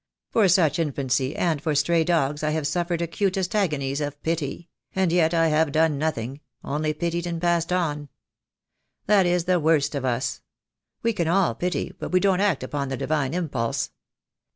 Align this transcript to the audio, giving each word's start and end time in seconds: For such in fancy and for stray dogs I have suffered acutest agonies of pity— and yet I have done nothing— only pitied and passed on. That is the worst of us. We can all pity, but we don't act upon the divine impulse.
For 0.31 0.47
such 0.47 0.79
in 0.79 0.91
fancy 0.93 1.35
and 1.35 1.61
for 1.61 1.75
stray 1.75 2.03
dogs 2.03 2.41
I 2.41 2.49
have 2.49 2.65
suffered 2.65 3.03
acutest 3.03 3.53
agonies 3.53 4.01
of 4.01 4.19
pity— 4.23 4.67
and 4.95 5.11
yet 5.11 5.31
I 5.31 5.49
have 5.49 5.71
done 5.71 5.99
nothing— 5.99 6.41
only 6.73 6.91
pitied 6.91 7.27
and 7.27 7.39
passed 7.39 7.71
on. 7.71 8.09
That 9.05 9.27
is 9.27 9.43
the 9.43 9.59
worst 9.59 9.93
of 9.93 10.03
us. 10.03 10.41
We 11.03 11.13
can 11.13 11.27
all 11.27 11.53
pity, 11.53 11.93
but 11.99 12.11
we 12.11 12.19
don't 12.19 12.41
act 12.41 12.63
upon 12.63 12.89
the 12.89 12.97
divine 12.97 13.35
impulse. 13.35 13.91